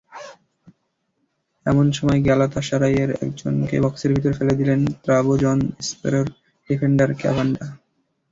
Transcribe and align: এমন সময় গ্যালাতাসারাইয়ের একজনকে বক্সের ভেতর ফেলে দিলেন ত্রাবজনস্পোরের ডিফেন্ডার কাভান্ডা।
এমন 1.65 1.85
সময় 1.91 2.19
গ্যালাতাসারাইয়ের 2.21 3.11
একজনকে 3.23 3.75
বক্সের 3.83 4.11
ভেতর 4.15 4.33
ফেলে 4.37 4.53
দিলেন 4.59 4.79
ত্রাবজনস্পোরের 5.03 6.27
ডিফেন্ডার 6.69 7.09
কাভান্ডা। 7.21 7.65